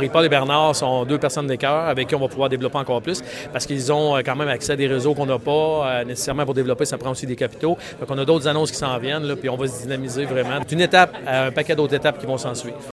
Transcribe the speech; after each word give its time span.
Henri-Paul 0.00 0.24
et 0.24 0.28
Bernard 0.30 0.74
sont 0.74 1.04
deux 1.04 1.18
personnes 1.18 1.46
de 1.46 1.56
cœur 1.56 1.84
avec 1.84 2.08
qui 2.08 2.14
on 2.14 2.20
va 2.20 2.28
pouvoir 2.28 2.48
développer 2.48 2.78
encore 2.78 3.02
plus 3.02 3.22
parce 3.52 3.66
qu'ils 3.66 3.92
ont 3.92 4.16
euh, 4.16 4.22
quand 4.24 4.34
même 4.34 4.48
accès 4.48 4.72
à 4.72 4.76
des 4.76 4.86
réseaux 4.86 5.12
qu'on 5.12 5.26
n'a 5.26 5.38
pas 5.38 5.50
euh, 6.00 6.04
nécessairement 6.04 6.46
pour 6.46 6.54
développer. 6.54 6.86
Ça 6.86 6.96
prend 6.96 7.10
aussi 7.10 7.26
des 7.26 7.36
capitaux. 7.36 7.76
Donc, 8.00 8.08
on 8.08 8.16
a 8.16 8.24
d'autres 8.24 8.48
annonces 8.48 8.70
qui 8.70 8.78
s'en 8.78 8.96
viennent, 8.96 9.24
là, 9.24 9.36
puis 9.36 9.50
on 9.50 9.58
va 9.58 9.66
se 9.66 9.82
dynamiser 9.82 10.24
vraiment. 10.24 10.58
C'est 10.66 10.74
une 10.74 10.80
étape, 10.80 11.14
euh, 11.28 11.48
un 11.48 11.50
paquet 11.50 11.76
d'autres 11.76 11.92
étapes 11.92 12.18
qui 12.18 12.24
vont 12.24 12.38
s'en 12.38 12.54
suivre. 12.54 12.78